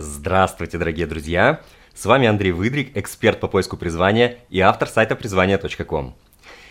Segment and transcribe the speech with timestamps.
[0.00, 1.60] Здравствуйте, дорогие друзья!
[1.92, 6.14] С вами Андрей Выдрик, эксперт по поиску призвания и автор сайта призвания.ком.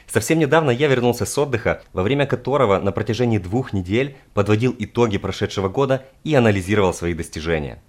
[0.07, 5.17] Совсем недавно я вернулся с отдыха, во время которого на протяжении двух недель подводил итоги
[5.17, 7.83] прошедшего года и анализировал свои достижения.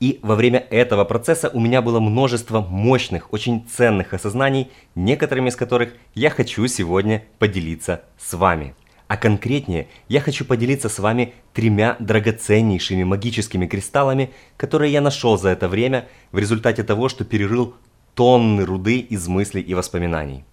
[0.00, 5.56] И во время этого процесса у меня было множество мощных, очень ценных осознаний, некоторыми из
[5.56, 8.74] которых я хочу сегодня поделиться с вами.
[9.08, 15.48] А конкретнее, я хочу поделиться с вами тремя драгоценнейшими магическими кристаллами, которые я нашел за
[15.48, 17.74] это время в результате того, что перерыл
[18.14, 20.44] тонны руды из мыслей и воспоминаний.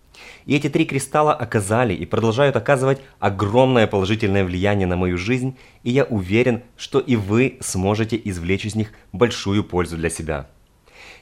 [0.45, 5.91] И эти три кристалла оказали и продолжают оказывать огромное положительное влияние на мою жизнь, и
[5.91, 10.47] я уверен, что и вы сможете извлечь из них большую пользу для себя.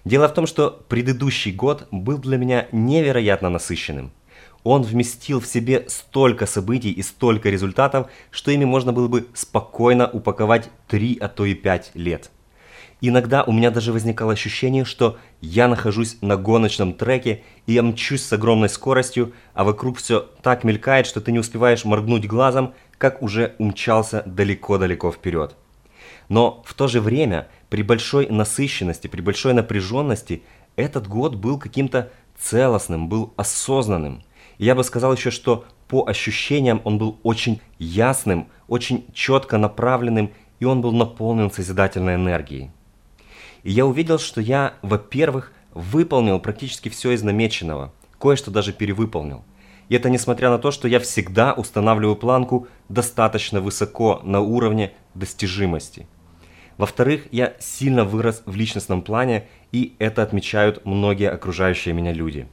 [0.06, 4.12] Дело в том, что предыдущий год был для меня невероятно насыщенным–
[4.64, 10.10] он вместил в себе столько событий и столько результатов, что ими можно было бы спокойно
[10.10, 12.32] упаковать 3, а то и 5 лет.
[13.02, 18.24] Иногда у меня даже возникало ощущение, что я нахожусь на гоночном треке, и я мчусь
[18.24, 23.22] с огромной скоростью, а вокруг все так мелькает, что ты не успеваешь моргнуть глазом, как
[23.22, 25.58] уже умчался далеко-далеко вперед.
[26.30, 30.44] Но в то же время, при большой насыщенности, при большой напряженности,
[30.78, 34.24] этот год был каким-то целостным, был осознанным–
[34.64, 40.66] я бы сказал еще, что по ощущениям он был очень ясным, очень четко направленным, и
[40.66, 42.72] он был наполнен созидательной энергией.
[43.64, 49.44] И я увидел, что я, во-первых, выполнил практически все из намеченного, кое-что даже перевыполнил.
[49.90, 56.08] И это несмотря на то, что я всегда устанавливаю планку достаточно высоко на уровне достижимости.
[56.78, 62.48] Во-вторых, я сильно вырос в личностном плане, и это отмечают многие окружающие меня люди.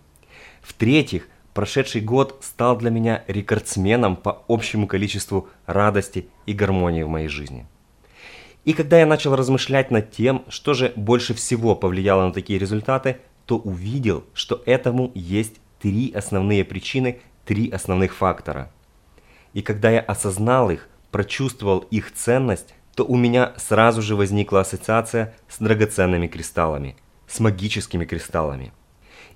[0.61, 7.29] В-третьих, Прошедший год стал для меня рекордсменом по общему количеству радости и гармонии в моей
[7.29, 7.67] жизни.
[8.65, 13.19] И когда я начал размышлять над тем, что же больше всего повлияло на такие результаты,
[13.47, 18.71] то увидел, что этому есть три основные причины, три основных фактора.
[19.53, 25.35] И когда я осознал их, прочувствовал их ценность, то у меня сразу же возникла ассоциация
[25.49, 26.97] с драгоценными кристаллами,
[27.27, 28.73] с магическими кристаллами–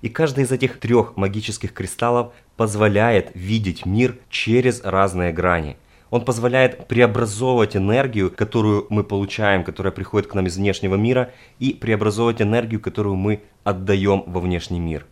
[0.05, 5.77] и каждый из этих трех магических кристаллов позволяет видеть мир через разные грани.
[6.11, 11.73] Он позволяет преобразовывать энергию, которую мы получаем, которая приходит к нам из внешнего мира, и
[11.73, 15.07] преобразовывать энергию, которую мы отдаем во внешний мир.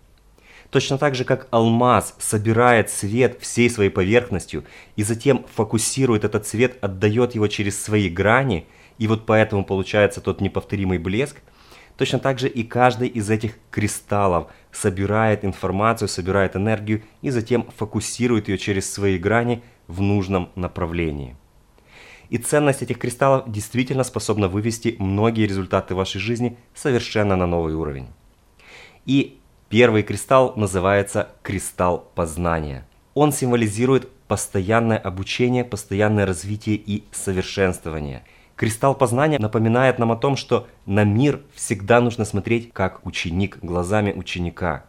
[0.70, 4.64] Точно так же, как алмаз собирает свет всей своей поверхностью
[4.96, 8.68] и затем фокусирует этот свет, отдает его через свои грани,
[9.00, 11.38] и вот поэтому получается тот неповторимый блеск–
[11.98, 18.48] Точно так же и каждый из этих кристаллов собирает информацию, собирает энергию и затем фокусирует
[18.50, 21.36] ее через свои грани в нужном направлении.
[22.30, 28.08] И ценность этих кристаллов действительно способна вывести многие результаты вашей жизни совершенно на новый уровень.
[29.06, 29.38] И
[29.70, 32.88] первый кристалл называется кристалл познания.
[33.14, 38.24] Он символизирует постоянное обучение, постоянное развитие и совершенствование–
[38.56, 44.14] Кристалл познания напоминает нам о том, что на мир всегда нужно смотреть как ученик, глазами
[44.14, 44.86] ученика.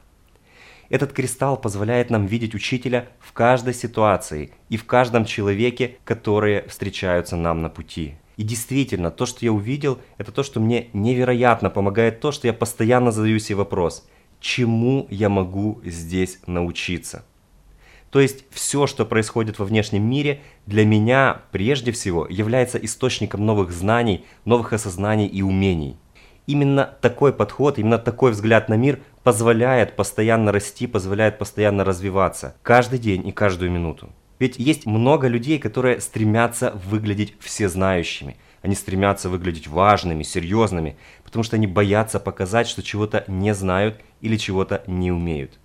[0.90, 7.36] Этот кристалл позволяет нам видеть учителя в каждой ситуации и в каждом человеке, которые встречаются
[7.36, 8.16] нам на пути.
[8.36, 12.52] И действительно, то, что я увидел, это то, что мне невероятно помогает то, что я
[12.52, 14.06] постоянно задаю себе вопрос,
[14.40, 17.24] чему я могу здесь научиться.
[18.14, 23.72] То есть все, что происходит во внешнем мире, для меня прежде всего является источником новых
[23.72, 25.96] знаний, новых осознаний и умений.
[26.46, 33.00] Именно такой подход, именно такой взгляд на мир позволяет постоянно расти, позволяет постоянно развиваться каждый
[33.00, 34.10] день и каждую минуту.
[34.38, 38.36] Ведь есть много людей, которые стремятся выглядеть всезнающими.
[38.62, 44.36] Они стремятся выглядеть важными, серьезными, потому что они боятся показать, что чего-то не знают или
[44.36, 45.58] чего-то не умеют.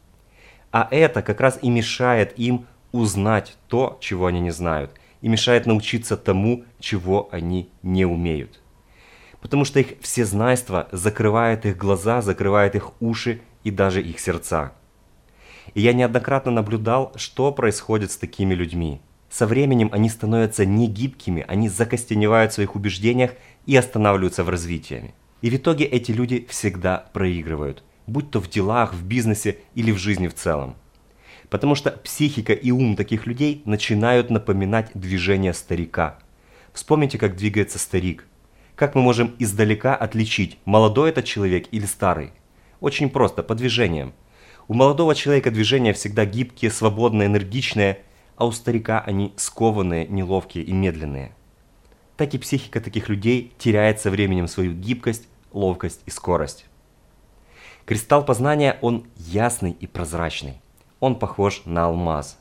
[0.72, 4.92] А это как раз и мешает им узнать то, чего они не знают,
[5.22, 8.60] и мешает научиться тому, чего они не умеют.
[9.42, 14.74] Потому что их всезнайство закрывает их глаза, закрывает их уши и даже их сердца.
[15.74, 19.02] И я неоднократно наблюдал, что происходит с такими людьми.
[19.30, 23.32] Со временем они становятся негибкими, они закостеневают в своих убеждениях
[23.66, 25.14] и останавливаются в развитии.
[25.42, 29.98] И в итоге эти люди всегда проигрывают будь то в делах, в бизнесе или в
[29.98, 30.76] жизни в целом.
[31.50, 36.20] Потому что психика и ум таких людей начинают напоминать движение старика.
[36.74, 38.26] Вспомните, как двигается старик.
[38.76, 42.32] Как мы можем издалека отличить, молодой это человек или старый?
[42.80, 44.14] Очень просто, по движениям.
[44.68, 48.04] У молодого человека движения всегда гибкие, свободные, энергичные,
[48.38, 51.34] а у старика они скованные, неловкие и медленные.
[52.16, 56.69] Так и психика таких людей теряет со временем свою гибкость, ловкость и скорость.
[57.90, 60.62] Кристалл познания, он ясный и прозрачный.
[61.00, 62.38] Он похож на алмаз.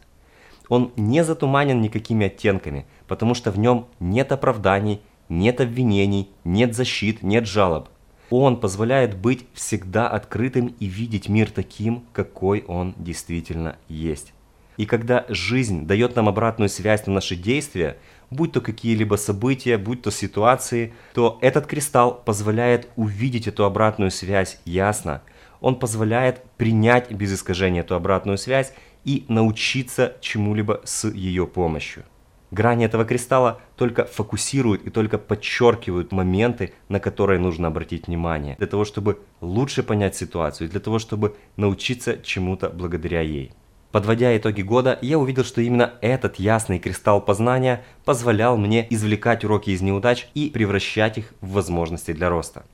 [0.69, 5.01] Он не затуманен никакими оттенками, потому что в нем нет оправданий,
[5.31, 7.89] нет обвинений, нет защит, нет жалоб.
[8.29, 14.35] Он позволяет быть всегда открытым и видеть мир таким, какой он действительно есть.
[14.79, 17.99] И когда жизнь дает нам обратную связь на наши действия,
[18.31, 24.61] будь то какие-либо события, будь то ситуации, то этот кристалл позволяет увидеть эту обратную связь
[24.65, 25.23] ясно.
[25.61, 28.73] Он позволяет принять без искажения эту обратную связь
[29.05, 32.05] и научиться чему-либо с ее помощью.
[32.53, 38.69] Грани этого кристалла только фокусируют и только подчеркивают моменты, на которые нужно обратить внимание, для
[38.69, 43.53] того, чтобы лучше понять ситуацию, для того, чтобы научиться чему-то благодаря ей.
[43.91, 49.71] Подводя итоги года, я увидел, что именно этот ясный кристалл познания позволял мне извлекать уроки
[49.71, 52.65] из неудач и превращать их в возможности для роста.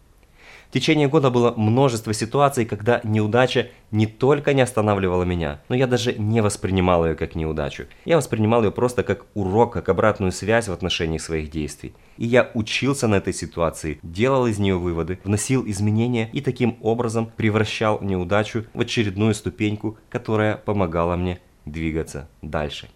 [0.68, 5.86] В течение года было множество ситуаций, когда неудача не только не останавливала меня, но я
[5.86, 7.84] даже не воспринимал ее как неудачу.
[8.04, 11.94] Я воспринимал ее просто как урок, как обратную связь в отношении своих действий.
[12.16, 17.30] И я учился на этой ситуации, делал из нее выводы, вносил изменения и таким образом
[17.36, 22.88] превращал неудачу в очередную ступеньку, которая помогала мне двигаться дальше.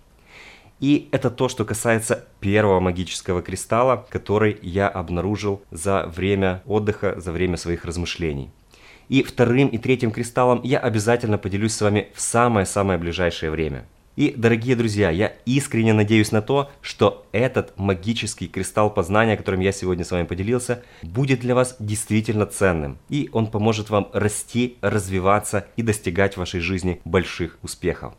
[0.81, 7.33] И это то, что касается первого магического кристалла, который я обнаружил за время отдыха, за
[7.33, 8.51] время своих размышлений.
[9.09, 13.87] И вторым и третьим кристаллом я обязательно поделюсь с вами в самое-самое ближайшее время.
[14.17, 19.71] И, дорогие друзья, я искренне надеюсь на то, что этот магический кристалл познания, которым я
[19.71, 22.99] сегодня с вами поделился, будет для вас действительно ценным.
[23.09, 28.15] И он поможет вам расти, развиваться и достигать в вашей жизни больших успехов.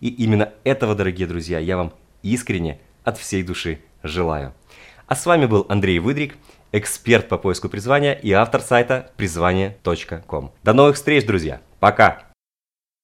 [0.00, 1.92] И именно этого, дорогие друзья, я вам
[2.24, 4.52] искренне от всей души желаю.
[5.06, 6.36] А с вами был Андрей Выдрик,
[6.72, 10.52] эксперт по поиску призвания и автор сайта призвание.ком.
[10.64, 11.60] До новых встреч, друзья.
[11.78, 12.33] Пока!